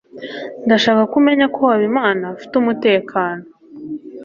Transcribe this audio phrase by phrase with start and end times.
[0.65, 3.43] Ndashaka ko umenya ko Habimana afite umutekano.